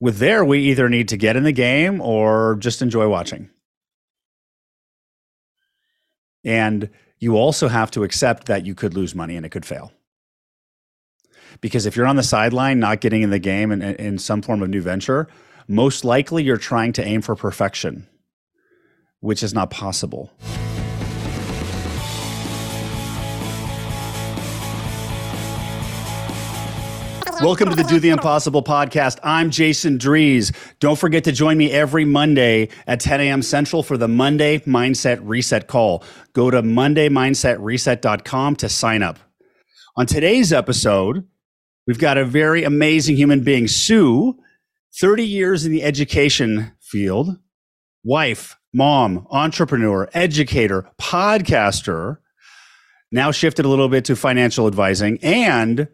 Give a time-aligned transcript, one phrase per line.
[0.00, 3.50] with there, we either need to get in the game or just enjoy watching.
[6.44, 9.92] And you also have to accept that you could lose money and it could fail.
[11.60, 14.62] Because if you're on the sideline, not getting in the game in, in some form
[14.62, 15.28] of new venture,
[15.66, 18.06] most likely you're trying to aim for perfection,
[19.20, 20.30] which is not possible.
[27.42, 29.18] Welcome to the Do the Impossible podcast.
[29.22, 30.56] I'm Jason Drees.
[30.80, 33.42] Don't forget to join me every Monday at 10 a.m.
[33.42, 36.02] Central for the Monday Mindset Reset call.
[36.32, 39.18] Go to MondayMindsetReset.com to sign up.
[39.96, 41.26] On today's episode,
[41.86, 44.38] we've got a very amazing human being, Sue,
[44.98, 47.36] 30 years in the education field,
[48.02, 52.16] wife, mom, entrepreneur, educator, podcaster,
[53.12, 55.88] now shifted a little bit to financial advising and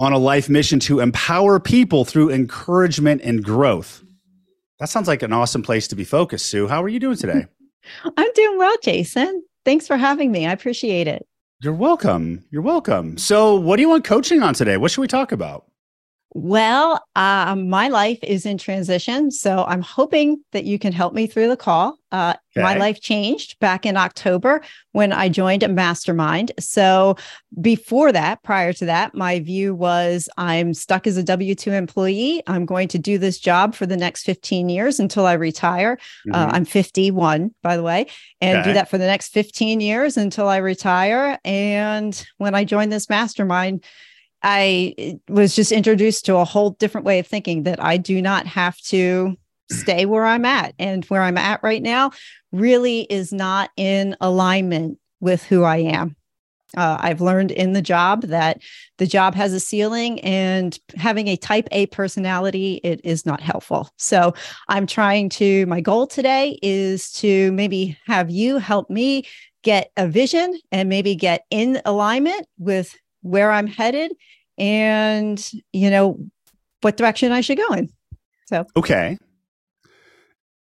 [0.00, 4.02] on a life mission to empower people through encouragement and growth.
[4.80, 6.66] That sounds like an awesome place to be focused, Sue.
[6.66, 7.46] How are you doing today?
[8.16, 9.44] I'm doing well, Jason.
[9.64, 10.46] Thanks for having me.
[10.46, 11.26] I appreciate it.
[11.62, 12.44] You're welcome.
[12.50, 13.16] You're welcome.
[13.16, 14.76] So, what do you want coaching on today?
[14.76, 15.66] What should we talk about?
[16.36, 19.30] Well, uh, my life is in transition.
[19.30, 21.96] So I'm hoping that you can help me through the call.
[22.10, 22.62] Uh, okay.
[22.62, 24.60] My life changed back in October
[24.90, 26.50] when I joined a mastermind.
[26.58, 27.14] So
[27.60, 32.42] before that, prior to that, my view was I'm stuck as a W 2 employee.
[32.48, 35.98] I'm going to do this job for the next 15 years until I retire.
[36.32, 36.50] Uh, mm-hmm.
[36.50, 38.08] Uh, I'm 51, by the way,
[38.40, 38.70] and okay.
[38.70, 41.38] do that for the next 15 years until I retire.
[41.44, 43.84] And when I joined this mastermind,
[44.44, 48.46] I was just introduced to a whole different way of thinking that I do not
[48.46, 49.36] have to
[49.70, 50.74] stay where I'm at.
[50.78, 52.12] And where I'm at right now
[52.52, 56.14] really is not in alignment with who I am.
[56.76, 58.60] Uh, I've learned in the job that
[58.98, 63.88] the job has a ceiling and having a type A personality, it is not helpful.
[63.96, 64.34] So
[64.68, 69.24] I'm trying to, my goal today is to maybe have you help me
[69.62, 74.12] get a vision and maybe get in alignment with where I'm headed
[74.58, 75.42] and,
[75.72, 76.18] you know,
[76.82, 77.88] what direction I should go in.
[78.46, 79.18] So, okay.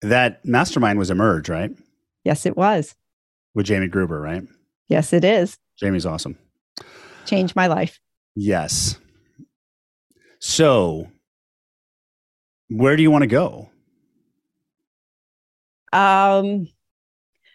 [0.00, 1.70] That mastermind was Emerge, right?
[2.24, 2.94] Yes, it was.
[3.54, 4.42] With Jamie Gruber, right?
[4.88, 5.58] Yes, it is.
[5.78, 6.38] Jamie's awesome.
[7.26, 8.00] Changed my life.
[8.34, 8.98] Yes.
[10.38, 11.08] So,
[12.68, 13.70] where do you want to go?
[15.92, 16.68] Um,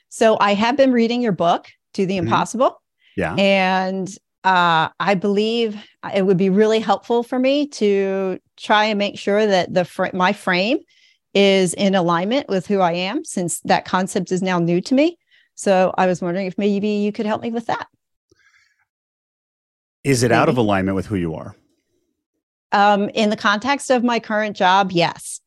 [0.10, 2.28] so I have been reading your book, Do the mm-hmm.
[2.28, 2.82] Impossible.
[3.18, 3.34] Yeah.
[3.36, 4.14] And
[4.44, 5.76] uh, I believe
[6.14, 10.08] it would be really helpful for me to try and make sure that the fr-
[10.14, 10.80] my frame
[11.34, 15.18] is in alignment with who I am, since that concept is now new to me.
[15.56, 17.88] So I was wondering if maybe you could help me with that.
[20.04, 20.40] Is it maybe.
[20.40, 21.56] out of alignment with who you are?
[22.72, 25.40] Um, in the context of my current job, yes.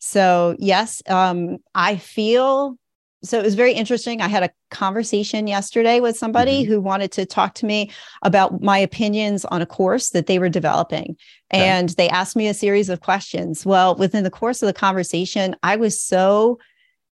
[0.00, 2.76] So yes, um, I feel
[3.22, 4.20] so it was very interesting.
[4.20, 6.72] I had a conversation yesterday with somebody mm-hmm.
[6.72, 7.90] who wanted to talk to me
[8.22, 11.16] about my opinions on a course that they were developing.
[11.52, 11.64] Okay.
[11.64, 13.66] And they asked me a series of questions.
[13.66, 16.58] Well, within the course of the conversation, I was so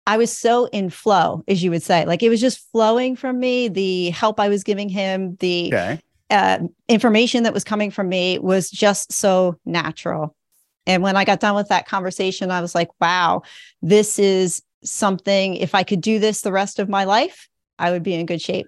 [0.07, 2.05] I was so in flow, as you would say.
[2.05, 3.67] Like it was just flowing from me.
[3.67, 5.99] The help I was giving him, the okay.
[6.31, 6.59] uh,
[6.89, 10.35] information that was coming from me was just so natural.
[10.87, 13.43] And when I got done with that conversation, I was like, wow,
[13.83, 17.47] this is something, if I could do this the rest of my life,
[17.79, 18.67] I would be in good shape.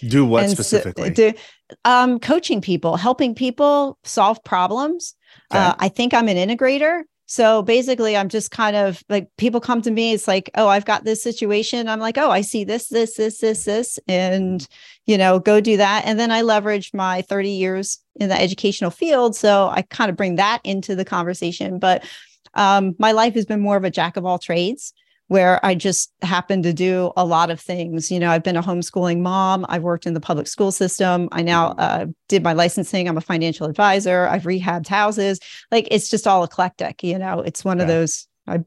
[0.00, 1.08] Do what and specifically?
[1.08, 1.32] So, do,
[1.84, 5.14] um, coaching people, helping people solve problems.
[5.52, 5.60] Okay.
[5.60, 7.02] Uh, I think I'm an integrator.
[7.30, 10.14] So basically, I'm just kind of like people come to me.
[10.14, 11.86] It's like, oh, I've got this situation.
[11.86, 14.66] I'm like, oh, I see this, this, this, this, this, and
[15.04, 16.04] you know, go do that.
[16.06, 20.16] And then I leverage my 30 years in the educational field, so I kind of
[20.16, 21.78] bring that into the conversation.
[21.78, 22.02] But
[22.54, 24.94] um, my life has been more of a jack of all trades
[25.28, 28.10] where I just happen to do a lot of things.
[28.10, 29.64] You know, I've been a homeschooling mom.
[29.68, 31.28] I've worked in the public school system.
[31.32, 31.80] I now mm-hmm.
[31.80, 33.08] uh, did my licensing.
[33.08, 34.26] I'm a financial advisor.
[34.26, 35.38] I've rehabbed houses.
[35.70, 37.04] Like it's just all eclectic.
[37.04, 37.82] You know, it's one yeah.
[37.82, 38.26] of those.
[38.46, 38.64] I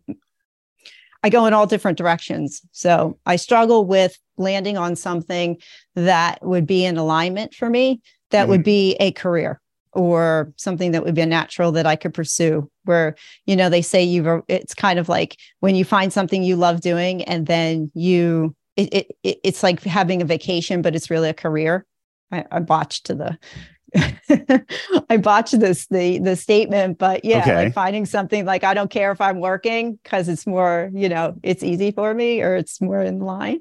[1.23, 2.61] I go in all different directions.
[2.71, 5.57] So I struggle with landing on something
[5.95, 8.01] that would be in alignment for me.
[8.29, 8.51] That mm-hmm.
[8.51, 9.59] would be a career
[9.93, 12.69] or something that would be a natural that I could pursue.
[12.85, 13.15] Where,
[13.45, 16.81] you know, they say you've, it's kind of like when you find something you love
[16.81, 21.33] doing and then you, it, it it's like having a vacation, but it's really a
[21.33, 21.85] career.
[22.31, 23.37] I, I botched to the,
[25.09, 27.65] I botched this the the statement, but yeah, okay.
[27.65, 31.35] like finding something like I don't care if I'm working because it's more, you know,
[31.43, 33.59] it's easy for me or it's more in line.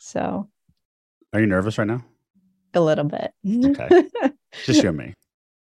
[0.00, 0.48] So,
[1.32, 2.04] are you nervous right now?
[2.74, 3.32] A little bit.
[3.46, 4.08] Okay,
[4.66, 5.14] just you and me.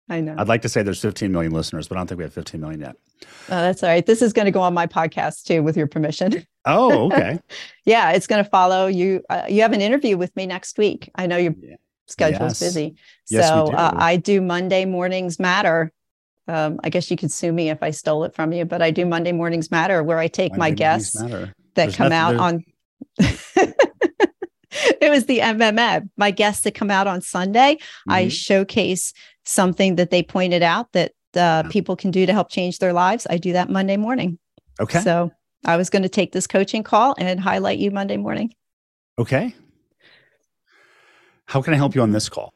[0.09, 0.35] I know.
[0.39, 2.61] I'd like to say there's 15 million listeners, but I don't think we have 15
[2.61, 2.97] million yet.
[3.23, 4.07] Oh, that's all right.
[4.07, 6.47] This is going to go on my podcast too, with your permission.
[6.65, 7.41] Oh, okay.
[7.85, 9.23] yeah, it's going to follow you.
[9.29, 11.11] Uh, you have an interview with me next week.
[11.17, 11.77] I know your yeah.
[12.07, 12.61] schedule's yes.
[12.61, 12.97] busy.
[13.31, 13.73] Yes, so do.
[13.73, 15.93] Uh, I do Monday mornings matter.
[16.49, 18.93] Um, I guess you could sue me if I stole it from you, but I
[18.93, 22.65] do Monday mornings matter where I take Monday my guests that There's come out on.
[25.01, 26.09] it was the MMM.
[26.17, 28.13] My guests that come out on Sunday, mm-hmm.
[28.13, 29.13] I showcase
[29.45, 33.27] something that they pointed out that uh, people can do to help change their lives.
[33.29, 34.39] I do that Monday morning.
[34.81, 35.01] Okay.
[35.01, 35.31] So
[35.65, 38.55] I was going to take this coaching call and highlight you Monday morning.
[39.19, 39.55] Okay.
[41.47, 42.55] How can I help you on this call?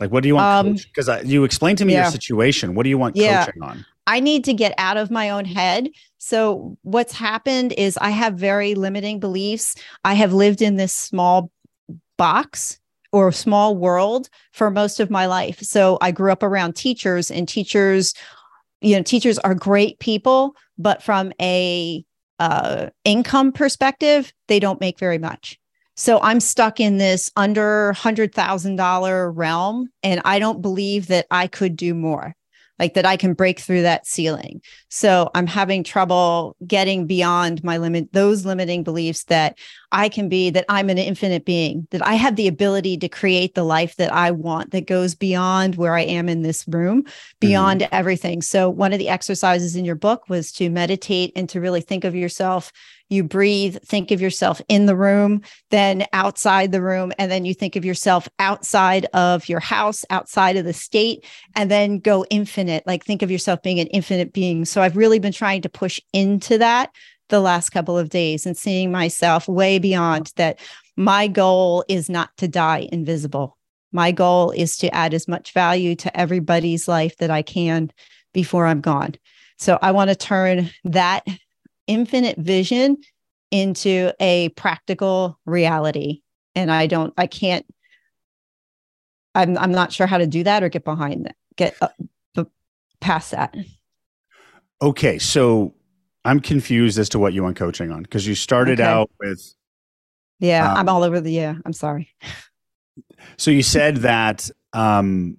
[0.00, 0.82] Like, what do you want?
[0.84, 2.02] Because um, you explained to me yeah.
[2.02, 2.74] your situation.
[2.74, 3.44] What do you want yeah.
[3.44, 3.86] coaching on?
[4.06, 5.90] I need to get out of my own head.
[6.18, 9.76] So, what's happened is I have very limiting beliefs.
[10.04, 11.50] I have lived in this small
[12.16, 12.78] box
[13.12, 15.60] or small world for most of my life.
[15.60, 18.14] So I grew up around teachers and teachers,
[18.80, 22.04] you know, teachers are great people, but from a
[22.38, 25.58] uh, income perspective, they don't make very much.
[25.94, 31.76] So I'm stuck in this under $100,000 realm, and I don't believe that I could
[31.76, 32.34] do more
[32.82, 34.60] like that I can break through that ceiling.
[34.88, 39.56] So I'm having trouble getting beyond my limit, those limiting beliefs that
[39.92, 43.54] I can be, that I'm an infinite being, that I have the ability to create
[43.54, 47.04] the life that I want that goes beyond where I am in this room,
[47.38, 47.94] beyond mm-hmm.
[47.94, 48.42] everything.
[48.42, 52.02] So one of the exercises in your book was to meditate and to really think
[52.02, 52.72] of yourself
[53.12, 57.54] you breathe, think of yourself in the room, then outside the room, and then you
[57.54, 61.24] think of yourself outside of your house, outside of the state,
[61.54, 62.84] and then go infinite.
[62.86, 64.64] Like think of yourself being an infinite being.
[64.64, 66.90] So I've really been trying to push into that
[67.28, 70.58] the last couple of days and seeing myself way beyond that.
[70.96, 73.56] My goal is not to die invisible.
[73.92, 77.90] My goal is to add as much value to everybody's life that I can
[78.32, 79.14] before I'm gone.
[79.58, 81.26] So I want to turn that
[81.92, 82.96] infinite vision
[83.50, 86.22] into a practical reality.
[86.54, 87.64] And i don't i can't
[89.34, 92.44] i'm i'm not sure how to do that or get behind that get uh,
[93.00, 93.54] past that.
[94.82, 95.74] Okay so
[96.26, 98.88] i'm confused as to what you want coaching on because you started okay.
[98.88, 99.54] out with
[100.40, 102.10] yeah um, i'm all over the yeah i'm sorry.
[103.38, 105.38] So you said that um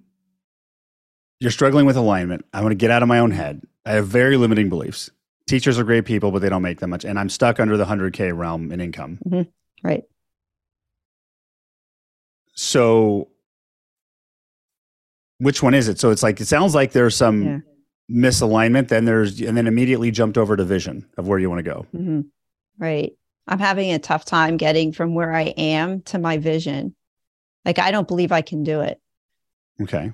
[1.38, 2.44] you're struggling with alignment.
[2.52, 3.62] I want to get out of my own head.
[3.86, 5.10] I have very limiting beliefs
[5.46, 7.04] teachers are great people, but they don't make that much.
[7.04, 9.18] And I'm stuck under the 100K realm in income.
[9.26, 9.86] Mm-hmm.
[9.86, 10.04] Right.
[12.54, 13.28] So,
[15.38, 15.98] which one is it?
[15.98, 17.58] So it's like, it sounds like there's some yeah.
[18.10, 21.70] misalignment, then there's, and then immediately jumped over to vision of where you want to
[21.70, 21.86] go.
[21.94, 22.20] Mm-hmm.
[22.78, 23.12] Right.
[23.46, 26.94] I'm having a tough time getting from where I am to my vision.
[27.64, 29.00] Like, I don't believe I can do it.
[29.82, 30.12] Okay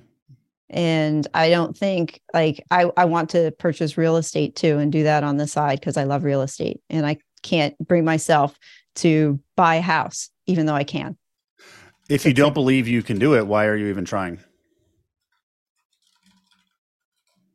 [0.71, 5.03] and i don't think like i i want to purchase real estate too and do
[5.03, 8.57] that on the side because i love real estate and i can't bring myself
[8.95, 11.17] to buy a house even though i can.
[12.09, 14.39] If you don't believe you can do it why are you even trying?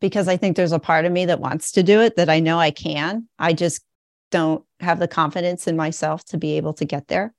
[0.00, 2.38] Because i think there's a part of me that wants to do it that i
[2.38, 3.28] know i can.
[3.38, 3.82] I just
[4.30, 7.32] don't have the confidence in myself to be able to get there.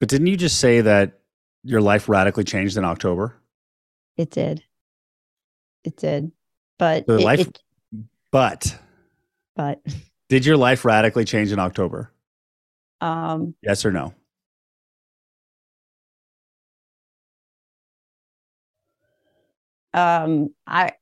[0.00, 1.19] But didn't you just say that
[1.62, 3.36] your life radically changed in October?
[4.16, 4.62] It did.
[5.84, 6.32] It did.
[6.78, 7.62] But it, life it,
[8.30, 8.78] but
[9.56, 9.80] but
[10.28, 12.12] did your life radically change in October?
[13.00, 14.14] Um yes or no?
[19.92, 20.92] Um I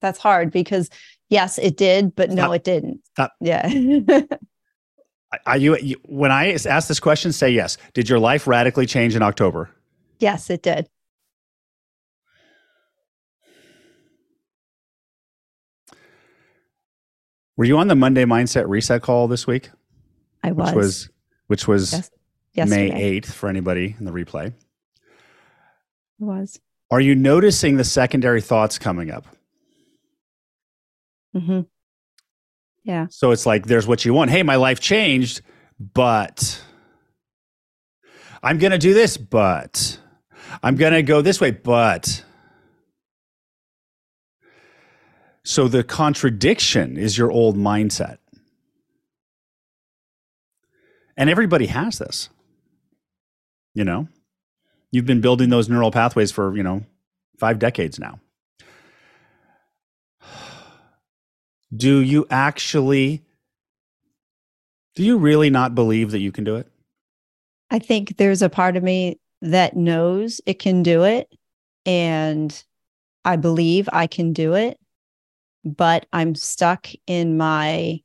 [0.00, 0.90] that's hard because
[1.30, 3.00] yes, it did, but no, it didn't.
[3.12, 3.32] Stop.
[3.40, 3.68] Yeah.
[5.46, 7.76] Are you, you when I ask this question, say yes.
[7.92, 9.70] Did your life radically change in October?
[10.18, 10.88] Yes, it did.
[17.56, 19.70] Were you on the Monday Mindset Reset call this week?
[20.42, 20.66] I was.
[20.66, 21.10] Which was,
[21.46, 22.10] which was
[22.52, 22.68] yes.
[22.68, 22.90] May
[23.20, 24.46] 8th for anybody in the replay.
[24.46, 24.54] It
[26.18, 26.60] was.
[26.90, 29.26] Are you noticing the secondary thoughts coming up?
[31.34, 31.60] Mm-hmm.
[32.84, 33.06] Yeah.
[33.10, 34.30] So it's like there's what you want.
[34.30, 35.40] Hey, my life changed,
[35.78, 36.62] but
[38.42, 39.98] I'm going to do this, but
[40.62, 42.24] I'm going to go this way, but.
[45.44, 48.18] So the contradiction is your old mindset.
[51.16, 52.28] And everybody has this.
[53.74, 54.08] You know,
[54.90, 56.84] you've been building those neural pathways for, you know,
[57.38, 58.20] five decades now.
[61.76, 63.24] Do you actually,
[64.94, 66.68] do you really not believe that you can do it?
[67.68, 71.28] I think there's a part of me that knows it can do it
[71.84, 72.64] and
[73.26, 74.78] I believe I can do it,
[75.64, 78.00] but I'm stuck in my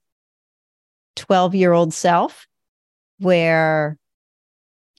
[1.15, 2.45] 12 year old self
[3.19, 3.97] where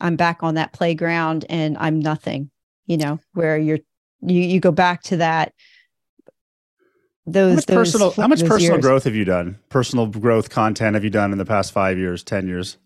[0.01, 2.51] I'm back on that playground and I'm nothing,
[2.87, 3.81] you know, where you're,
[4.23, 5.53] you, you go back to that.
[7.27, 8.83] Those, how much those, personal, how much personal years.
[8.83, 9.59] growth have you done?
[9.69, 12.79] Personal growth content have you done in the past five years, 10 years?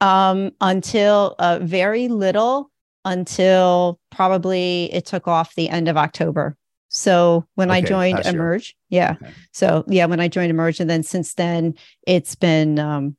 [0.00, 2.67] Um, until uh, very little
[3.04, 6.56] until probably it took off the end of October.
[6.88, 8.34] So when I joined past year.
[8.34, 9.16] Emerge, yeah.
[9.20, 9.32] Okay.
[9.52, 11.74] So yeah, when I joined Emerge, and then since then
[12.06, 13.16] it's been um,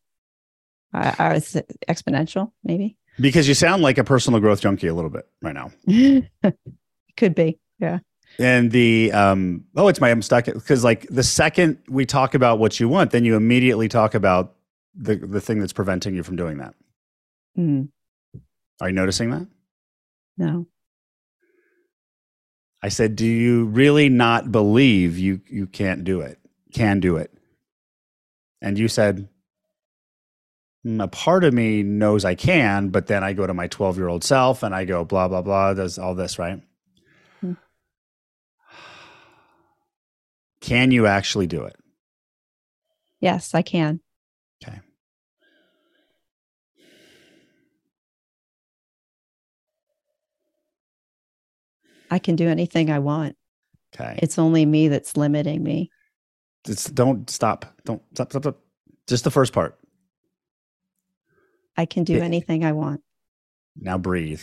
[0.93, 1.55] I, I was
[1.87, 2.97] exponential, maybe.
[3.19, 5.71] Because you sound like a personal growth junkie a little bit right now.
[7.17, 7.99] Could be, yeah.
[8.37, 12.59] And the um oh, it's my I'm stuck because like the second we talk about
[12.59, 14.55] what you want, then you immediately talk about
[14.95, 16.73] the the thing that's preventing you from doing that.
[17.57, 17.89] Mm,
[18.81, 19.47] Are you noticing that?
[20.39, 20.65] No,
[22.81, 26.39] I said, do you really not believe you you can't do it?
[26.73, 27.31] Can do it?
[28.61, 29.27] And you said,
[30.85, 33.97] "Mm, a part of me knows I can, but then I go to my 12
[33.97, 35.73] year old self and I go blah blah blah.
[35.73, 36.61] Does all this right?
[37.41, 37.53] Hmm.
[40.61, 41.75] Can you actually do it?
[43.21, 43.99] yes, I can.
[44.63, 44.79] Okay.
[52.09, 53.35] I can do anything I want.
[53.95, 54.19] Okay.
[54.21, 55.89] It's only me that's limiting me.
[56.67, 57.65] It's, don't stop.
[57.85, 58.57] Don't stop, stop, stop.
[59.07, 59.77] Just the first part.
[61.77, 62.23] I can do Yeah.
[62.23, 63.01] anything I want.
[63.75, 64.41] Now breathe.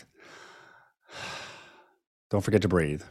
[2.31, 3.03] Don't forget to breathe.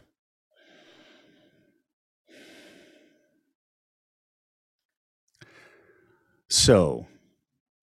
[6.48, 7.06] So,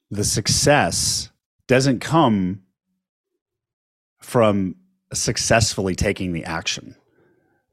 [0.09, 1.29] the success
[1.67, 2.61] doesn't come
[4.21, 4.75] from
[5.15, 6.95] successfully taking the action.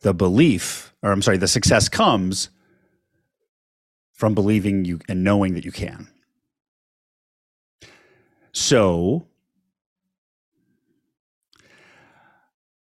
[0.00, 2.50] The belief, or I'm sorry, the success comes
[4.12, 6.08] from believing you and knowing that you can.
[8.52, 9.26] So,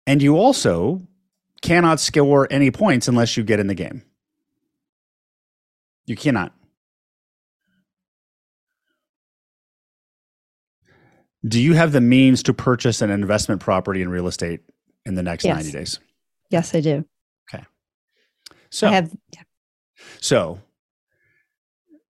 [0.06, 1.02] and you also
[1.60, 4.02] cannot score any points unless you get in the game.
[6.06, 6.52] You cannot.
[11.46, 14.60] Do you have the means to purchase an investment property in real estate
[15.04, 15.56] in the next Yes.
[15.56, 16.00] 90 days?
[16.50, 17.04] Yes, I do.
[17.52, 17.64] Okay.
[18.70, 19.12] So, I have
[20.20, 20.60] so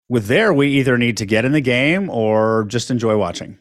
[0.10, 3.57] with there, we either need to get in the game or just enjoy watching.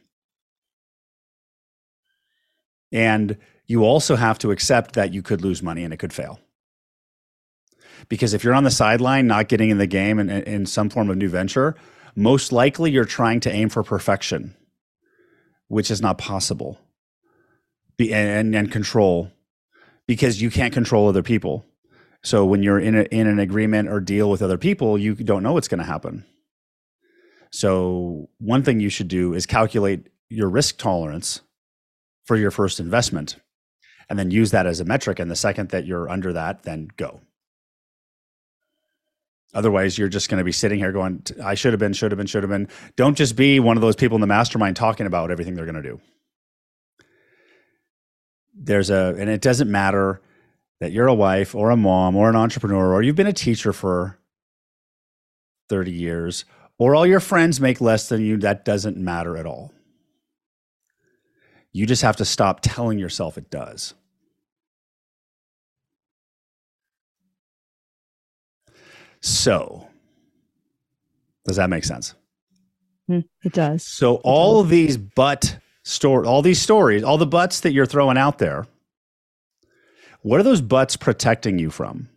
[2.92, 6.40] And you also have to accept that you could lose money and it could fail.
[8.08, 11.10] Because if you're on the sideline, not getting in the game and in some form
[11.10, 11.74] of new venture,
[12.14, 14.54] most likely you're trying to aim for perfection,
[15.68, 16.78] which is not possible.
[17.96, 19.30] Be, and, and control,
[20.06, 21.64] because you can't control other people.
[22.22, 25.42] So when you're in a, in an agreement or deal with other people, you don't
[25.42, 26.24] know what's going to happen.
[27.50, 31.40] So one thing you should do is calculate your risk tolerance
[32.24, 33.36] for your first investment
[34.08, 36.88] and then use that as a metric and the second that you're under that then
[36.96, 37.20] go.
[39.56, 42.18] Otherwise, you're just going to be sitting here going, I should have been, should have
[42.18, 42.68] been, should have been.
[42.94, 45.82] Don't just be one of those people in the mastermind talking about everything they're going
[45.82, 45.98] to do.
[48.54, 50.20] There's a, and it doesn't matter
[50.80, 53.72] that you're a wife or a mom or an entrepreneur or you've been a teacher
[53.72, 54.18] for
[55.70, 56.44] 30 years
[56.76, 58.36] or all your friends make less than you.
[58.36, 59.72] That doesn't matter at all.
[61.72, 63.94] You just have to stop telling yourself it does.
[69.26, 69.88] So,
[71.46, 72.14] does that make sense?
[73.10, 73.84] mm, it does.
[73.84, 78.38] So all these but store all these stories, all the butts that you're throwing out
[78.38, 78.68] there,
[80.22, 82.08] what are those butts protecting you from?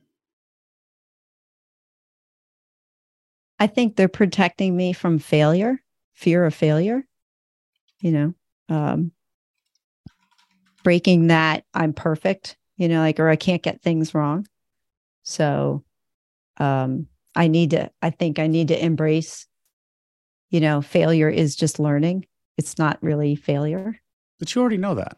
[3.57, 5.81] I think they're protecting me from failure,
[6.13, 7.07] fear of failure,
[8.01, 8.33] you know,
[8.69, 9.13] um,
[10.83, 14.45] breaking that I'm perfect, you know, like, or I can't get things wrong.
[15.23, 15.83] So
[16.59, 19.47] um, I need to, I think I need to embrace,
[20.49, 22.25] you know, failure is just learning.
[22.57, 23.99] It's not really failure.
[24.39, 25.17] But you already know that.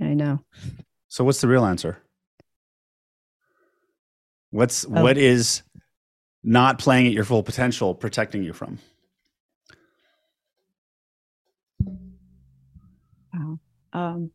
[0.00, 0.40] I know.
[1.08, 1.98] So what's the real answer?
[4.50, 5.02] What's Oh.
[5.02, 5.62] what is
[6.42, 8.78] not playing at your full potential protecting you from?
[13.32, 13.58] Wow.
[13.92, 14.30] Um,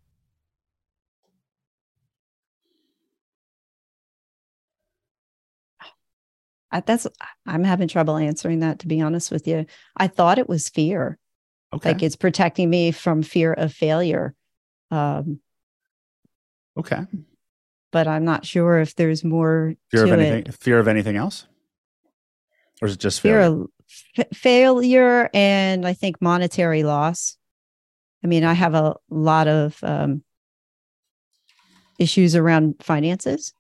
[6.72, 7.08] I, that's
[7.46, 9.66] I'm having trouble answering that to be honest with you.
[9.98, 11.18] I thought it was fear.
[11.74, 11.90] Okay.
[11.90, 14.34] Like it's protecting me from fear of failure.
[14.92, 15.40] Um,
[16.78, 17.06] okay.
[17.92, 20.44] but I'm not sure if there's more Fear to of anything?
[20.48, 20.54] it.
[20.56, 21.46] Fear of anything else?
[22.82, 23.62] Or is it just Fear failure?
[23.64, 23.68] of
[24.18, 27.38] f- failure and I think monetary loss.
[28.24, 30.24] I mean, I have a lot of um,
[32.00, 33.54] issues around finances.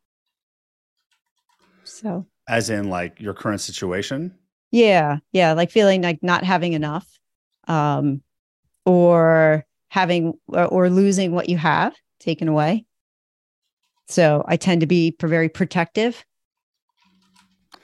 [1.83, 4.33] So, As in like your current situation?
[4.71, 7.07] yeah, yeah, like feeling like not having enough
[7.67, 8.21] um,
[8.85, 12.85] or having or, or losing what you have taken away.
[14.07, 16.25] So, I tend to be very protective.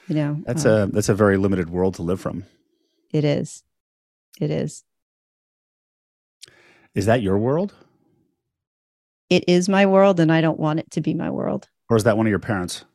[0.07, 2.43] You know, That's um, a that's a very limited world to live from.
[3.11, 3.63] it is.
[4.41, 4.83] It is.
[6.93, 7.73] Is that your world?
[9.29, 11.67] it is my world and I don't want it to be my world.
[11.89, 12.85] Or is that one of your parents?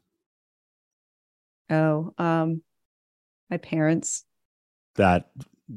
[1.70, 2.62] Oh, um,
[3.48, 4.24] my parents.
[4.96, 5.30] That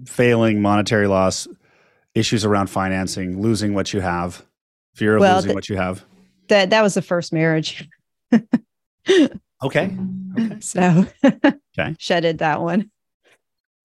[0.06, 1.48] failing monetary loss,
[2.16, 4.44] issues around financing, losing what you have,
[4.96, 6.04] fear of Well, losing the- what you have.
[6.50, 7.88] That that was the first marriage.
[9.10, 9.30] Okay.
[9.64, 9.96] Okay.
[10.60, 11.06] So
[11.78, 11.96] Okay.
[12.00, 12.90] shedded that one.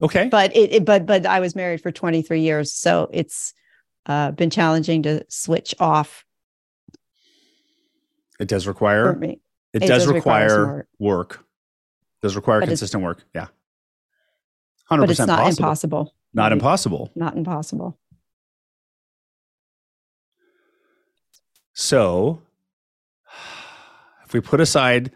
[0.02, 0.28] Okay.
[0.28, 2.72] But it, it but but I was married for 23 years.
[2.72, 3.52] So it's
[4.06, 6.24] uh been challenging to switch off
[8.40, 9.40] It does require me.
[9.72, 11.44] it, It does, does require require work.
[12.22, 13.24] Does require But consistent work.
[13.34, 13.46] Yeah.
[14.90, 15.64] 100% But it's not possible.
[15.64, 16.14] impossible.
[16.34, 17.10] Not impossible.
[17.14, 17.98] Not impossible.
[21.74, 22.42] So,
[24.24, 25.12] if we put aside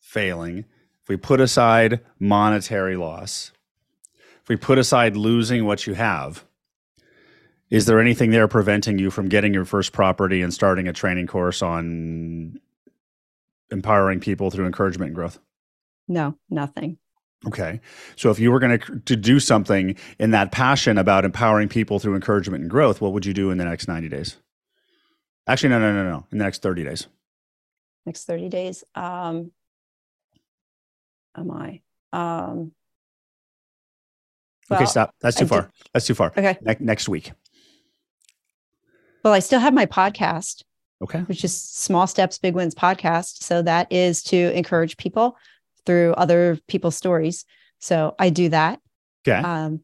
[0.00, 0.64] failing,
[1.02, 3.52] if we put aside monetary loss,
[4.42, 6.44] if we put aside losing what you have,
[7.70, 11.28] is there anything there preventing you from getting your first property and starting a training
[11.28, 12.58] course on
[13.70, 15.38] empowering people through encouragement and growth?
[16.08, 16.98] No, nothing.
[17.46, 17.80] Okay.
[18.16, 21.98] So if you were going to to do something in that passion about empowering people
[21.98, 24.36] through encouragement and growth, what would you do in the next 90 days?
[25.46, 26.26] Actually, no, no, no, no.
[26.32, 27.06] In the next 30 days.
[28.06, 28.84] Next 30 days.
[28.94, 29.52] Um
[31.36, 31.80] am I?
[32.12, 32.72] Um
[34.70, 35.14] okay, stop.
[35.20, 35.60] That's too I far.
[35.62, 36.32] did- That's too far.
[36.36, 36.58] Okay.
[36.60, 37.32] Ne- next week.
[39.24, 40.62] Well, I still have my podcast.
[41.02, 41.20] Okay.
[41.20, 43.42] which is Small Steps, Big Wins podcast.
[43.42, 45.36] So that is to encourage people
[45.86, 47.44] through other people's stories.
[47.78, 48.80] So I do that.
[49.26, 49.40] Okay.
[49.40, 49.80] Um,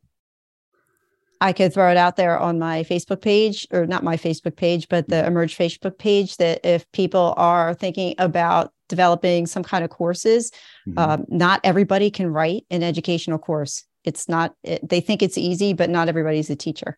[1.40, 4.88] I could throw it out there on my Facebook page, or not my Facebook page,
[4.88, 6.36] but the Emerge Facebook page.
[6.38, 10.50] That if people are thinking about developing some kind of courses,
[10.86, 10.98] Mhm.
[10.98, 13.84] um, not everybody can write an educational course.
[14.04, 16.96] It's not, it, they think it's easy, but not everybody's a teacher.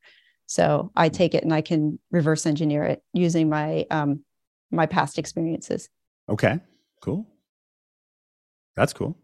[0.49, 4.25] So I take it and I can reverse engineer it using my um,
[4.71, 5.89] my past experiences.
[6.29, 6.59] okay.
[7.01, 7.27] Cool.
[8.75, 9.17] That's cool.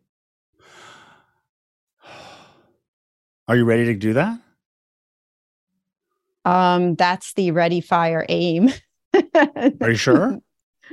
[3.49, 4.39] Are you ready to do that?
[6.45, 8.71] Um, that's the ready, fire, aim.
[9.35, 10.39] Are you sure?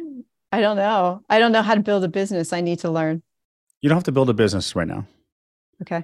[0.54, 1.22] I don't know.
[1.30, 2.54] I don't know how to build a business.
[2.54, 3.22] I need to learn.
[3.82, 5.06] You don't have to build a business right now.
[5.82, 6.04] Okay.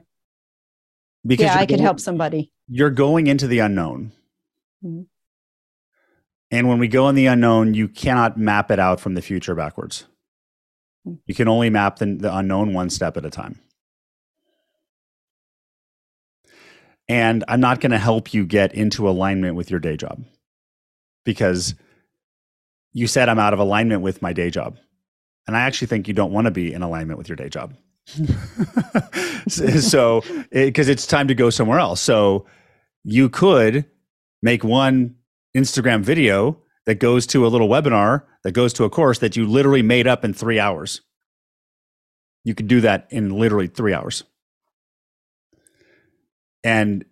[1.27, 2.51] Because yeah, I could going- help somebody.
[2.69, 4.13] You're going into the unknown.
[4.83, 5.07] Mhm.
[6.49, 9.53] And when we go in the unknown, you cannot map it out from the future
[9.53, 10.05] backwards.
[11.05, 11.19] Mm.
[11.25, 13.59] You can only map the, the unknown one step at a time.
[17.09, 20.23] And I'm not going to help you get into alignment with your day job
[21.23, 21.73] because
[22.93, 24.77] you said I'm out of alignment with my day job.
[25.47, 27.73] And I actually think you don't want to be in alignment with your day job.
[29.47, 32.01] so, because it's time to go somewhere else.
[32.01, 32.45] So,
[33.03, 33.85] you could
[34.41, 35.15] make one
[35.55, 39.45] Instagram video that goes to a little webinar that goes to a course that you
[39.45, 41.01] literally made up in three hours.
[42.43, 44.23] You could do that in literally three hours.
[46.63, 47.05] And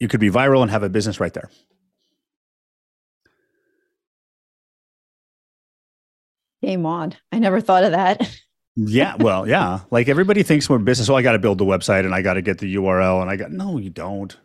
[0.00, 1.50] you could be viral and have a business right there.
[6.62, 7.14] Game on.
[7.32, 8.28] I never thought of that.
[8.76, 9.80] Yeah, well, yeah.
[9.90, 11.08] Like everybody thinks we're business.
[11.08, 13.30] Oh, I got to build the website and I got to get the URL and
[13.30, 14.36] I got no, you don't.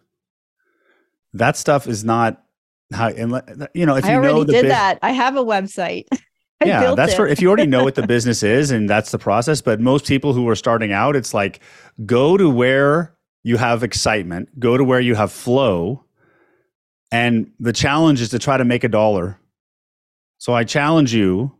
[1.33, 2.43] That stuff is not
[2.91, 3.09] how.
[3.09, 4.99] And you know, if I you already know the did that.
[5.01, 6.05] I have a website.
[6.61, 7.17] I yeah, that's it.
[7.17, 9.61] for if you already know what the business is and that's the process.
[9.61, 11.59] But most people who are starting out, it's like
[12.05, 16.03] go to where you have excitement, go to where you have flow,
[17.11, 19.39] and the challenge is to try to make a dollar.
[20.37, 21.55] So I challenge you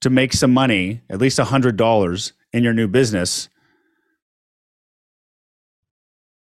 [0.00, 3.48] to make some money, at least a hundred dollars in your new business.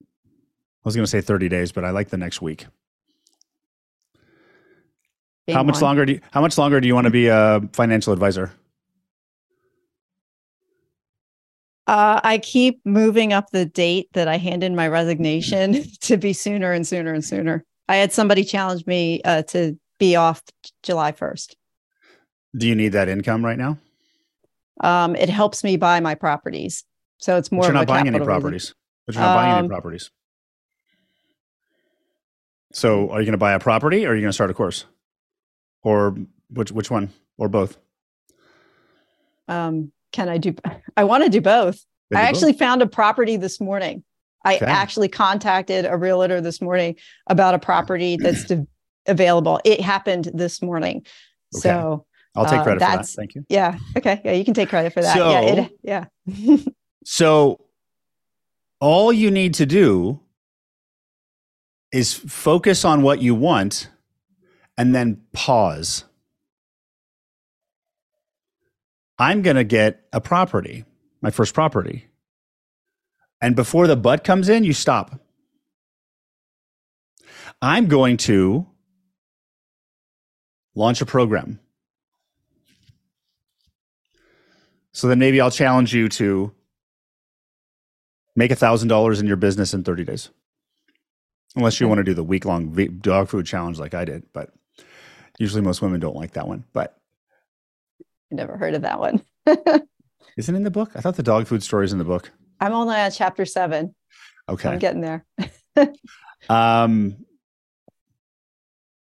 [0.00, 2.66] I was going to say 30 days, but I like the next week.
[5.46, 5.82] Game how much on.
[5.82, 8.52] longer do you, how much longer do you want to be a financial advisor?
[11.86, 16.32] Uh, I keep moving up the date that I hand in my resignation to be
[16.32, 17.64] sooner and sooner and sooner.
[17.88, 20.42] I had somebody challenge me uh, to be off
[20.82, 21.54] July 1st.
[22.56, 23.78] Do you need that income right now?
[24.80, 26.84] Um, it helps me buy my properties.
[27.18, 27.62] So it's more.
[27.62, 28.42] But you're of not a buying any capital reason.
[28.42, 28.74] properties.
[29.06, 30.10] But you're not buying any Um, properties.
[32.72, 34.54] So are you going to buy a property or are you going to start a
[34.54, 34.84] course?
[35.82, 36.16] Or
[36.50, 37.10] which which one?
[37.38, 37.76] Or both?
[39.48, 40.54] Um, can I do?
[40.96, 41.84] I want to do both.
[42.10, 42.36] Then I do both.
[42.36, 44.04] actually found a property this morning.
[44.44, 44.66] I Okay.
[44.66, 46.96] actually contacted a realtor this morning
[47.28, 48.50] about a property that's
[49.06, 49.60] available.
[49.64, 51.06] It happened this morning.
[51.54, 51.60] Okay.
[51.70, 53.06] So I'll take uh, credit for that.
[53.06, 53.44] Thank you.
[53.48, 55.14] yeah, okay, yeah, you can take credit for that.
[55.16, 56.56] So- yeah, it, yeah.
[57.04, 57.60] So
[58.80, 60.20] all you need to do
[61.92, 63.88] is focus on what you want
[64.76, 66.04] and then pause.
[69.18, 70.84] I'm going to get a property,
[71.22, 72.08] my first property.
[73.40, 75.20] And before the butt comes in, you stop.
[77.62, 78.66] I'm going to
[80.74, 81.60] launch a program.
[84.94, 86.52] So then maybe I'll challenge you to
[88.36, 90.30] make a thousand dollars in your business in 30 days
[91.56, 94.50] unless you want to do the week long dog food challenge like i did but
[95.38, 96.98] usually most women don't like that one but
[98.32, 99.22] I never heard of that one.
[100.36, 102.72] isn't in the book i thought the dog food story is in the book I'm
[102.72, 103.94] only on chapter seven.
[104.48, 105.24] so okay I'm getting there.
[106.48, 107.16] um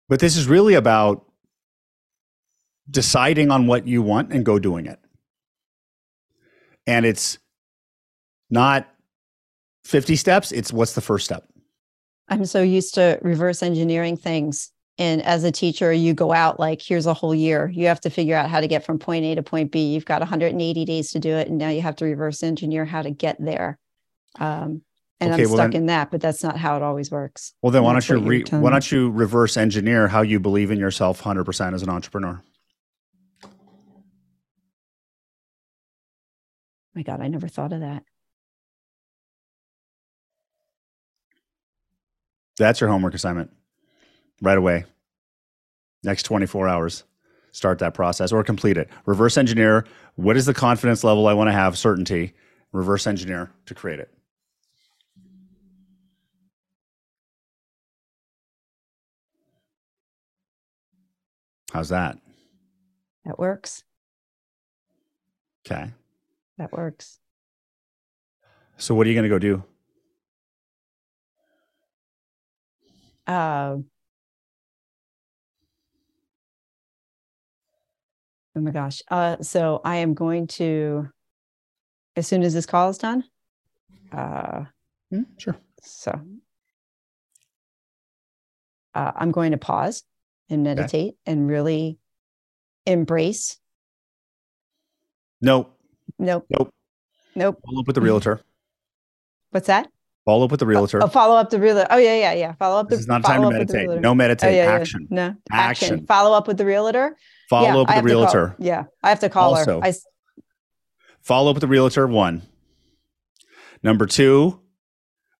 [0.07, 1.25] but this is really about
[2.89, 4.99] deciding on what you want and go doing it
[6.89, 7.37] and it's
[8.49, 8.87] not
[9.85, 11.45] 50 steps it's what's the first step
[12.29, 14.71] I'm so used to reverse engineering things.
[14.99, 17.71] And as a teacher, you go out like, here's a whole year.
[17.73, 19.93] You have to figure out how to get from point A to point B.
[19.93, 21.47] You've got 180 days to do it.
[21.47, 23.79] And now you have to reverse engineer how to get there.
[24.39, 24.83] Um,
[25.19, 27.53] and Okay, I'm well stuck then- in that, but that's not how it always works.
[27.63, 30.77] Well, then why don't you re- why don't you reverse engineer how you believe in
[30.77, 32.41] yourself 100% as an entrepreneur?
[36.95, 38.03] My God, I never thought of that.
[42.57, 43.51] That's your homework assignment.
[44.41, 44.85] Right away.
[46.03, 47.03] Next 24 hours.
[47.51, 48.89] Start that process or complete it.
[49.05, 52.33] Reverse engineer what is the confidence level I want to have, certainty.
[52.73, 54.13] Reverse engineer to create it.
[61.71, 62.17] How's that?
[63.25, 63.83] That works.
[65.65, 65.91] Okay.
[66.59, 67.19] That works.
[68.77, 69.63] So what are you going to go do?
[73.25, 73.77] Uh,
[78.55, 79.01] oh my gosh.
[79.09, 81.07] Uh, so I am going to,
[82.15, 83.23] as soon as this call is done,
[84.11, 84.65] uh,
[85.11, 85.55] Hmm, sure.
[85.81, 86.19] so
[88.93, 90.03] uh, I'm going to pause
[90.49, 91.99] and meditate and really
[92.85, 93.57] embrace.
[95.41, 95.69] No.
[96.17, 96.45] Nope.
[96.49, 96.73] Nope.
[97.35, 97.59] Nope.
[97.65, 98.41] Follow up with the realtor.
[99.51, 99.87] What's that?
[100.25, 101.03] Follow up with the oh, realtor.
[101.03, 101.87] Oh, follow up the realtor.
[101.89, 102.53] Oh, yeah, yeah, yeah.
[102.53, 104.01] Follow up the This is not time to follow up with the meditate.
[104.01, 104.55] No Oh, meditate.
[104.55, 104.71] yeah, yeah.
[104.71, 105.07] Action.
[105.09, 105.93] No Action.
[105.93, 106.05] action.
[106.05, 107.17] Follow up with the realtor.
[107.49, 108.55] Follow yeah, up with the have to call- realtor.
[108.59, 109.87] yeah, I have to call Also- her.
[109.87, 109.93] I,
[111.21, 112.05] Follow up with the realtor.
[112.07, 112.43] One.
[113.81, 114.59] Number two,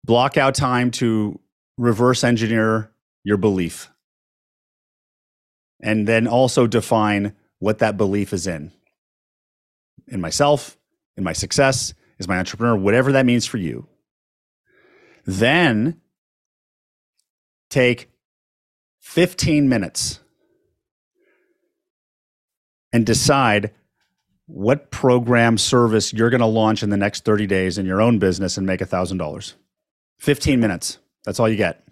[0.06, 1.40] block out time to
[1.78, 2.92] reverse engineer
[3.24, 3.92] your belief.
[5.82, 8.72] And then also define what that belief is in.
[10.10, 10.78] In myself,
[11.18, 13.88] in my success, as my entrepreneur, whatever that means for you.
[15.26, 16.02] Then
[17.70, 18.10] take
[19.02, 20.20] 15 minutes
[22.92, 23.72] and decide
[24.48, 28.18] what program service you're going to launch in the next 30 days in your own
[28.18, 29.54] business and make $1,000.
[30.18, 30.98] 15 minutes.
[31.24, 31.88] That's all you get.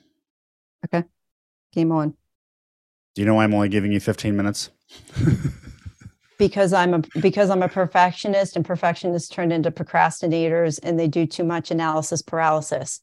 [0.86, 1.08] Okay.
[1.72, 2.16] Game on.
[3.14, 4.72] Do you know why I'm only giving you 15 minutes?
[6.38, 11.26] because I'm a because I'm a perfectionist and perfectionists turn into procrastinators and they do
[11.26, 13.02] too much analysis paralysis,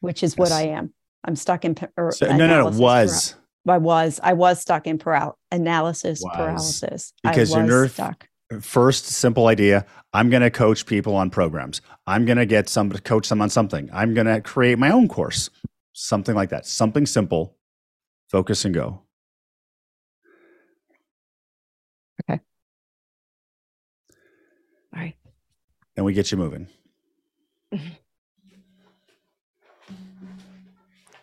[0.00, 0.58] which is what Yes.
[0.58, 0.92] I am.
[1.24, 2.54] I'm stuck in pa- or So, no, no, no.
[2.68, 3.34] analysis Was.
[3.66, 6.36] paral- I was I was stuck in paral- analysis Was.
[6.36, 7.12] paralysis.
[7.22, 8.26] Because I your was nerve- stuck.
[8.62, 11.80] First simple idea I'm going to coach people on programs.
[12.08, 13.88] I'm going to get some to coach them on something.
[13.92, 15.50] I'm going to create my own course.
[15.92, 16.66] Something like that.
[16.66, 17.56] Something simple.
[18.28, 19.02] Focus and go.
[22.28, 22.38] All
[25.00, 25.14] right.
[26.00, 26.66] And we get you moving.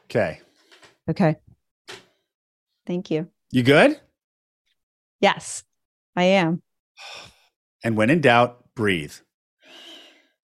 [0.03, 0.39] Okay.
[1.09, 1.37] Okay.
[2.85, 3.27] Thank you.
[3.49, 3.99] You good?
[5.19, 5.63] Yes,
[6.15, 6.61] I am.
[7.83, 9.15] And when in doubt, breathe.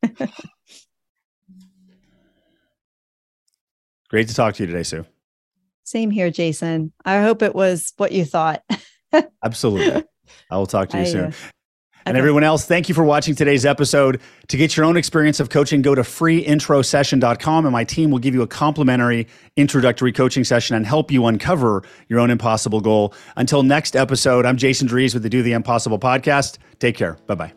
[4.10, 5.06] Great to talk to you today, Sue.
[5.84, 6.92] Same here, Jason.
[7.06, 8.64] I hope it was what you thought.
[9.46, 10.06] Absolutely.
[10.50, 11.26] I will talk to you I, soon.
[11.26, 11.34] Uh,
[12.06, 12.20] and okay.
[12.20, 14.22] everyone else, thank you for watching today's episode.
[14.48, 18.34] To get your own experience of coaching, go to freeintrosession.com and my team will give
[18.34, 23.14] you a complimentary introductory coaching session and help you uncover your own impossible goal.
[23.38, 26.58] Until next episode, I'm Jason Drees with the Do the Impossible podcast.
[26.80, 27.18] Take care.
[27.28, 27.54] Bye bye.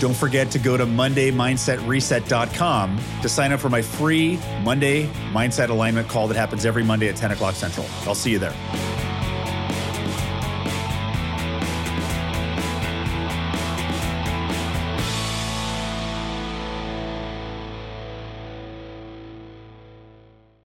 [0.00, 6.08] Don't forget to go to MondayMindsetReset.com to sign up for my free Monday Mindset Alignment
[6.08, 7.84] call that happens every Monday at 10 o'clock Central.
[8.06, 8.54] I'll see you there.